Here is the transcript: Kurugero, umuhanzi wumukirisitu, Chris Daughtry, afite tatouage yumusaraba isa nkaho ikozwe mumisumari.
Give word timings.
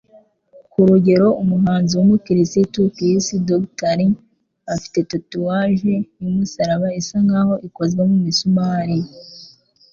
Kurugero, 0.71 1.27
umuhanzi 1.41 1.91
wumukirisitu, 1.95 2.79
Chris 2.95 3.25
Daughtry, 3.47 4.07
afite 4.75 4.99
tatouage 5.11 5.93
yumusaraba 6.21 6.87
isa 7.01 7.17
nkaho 7.25 7.53
ikozwe 7.67 8.01
mumisumari. 8.11 8.97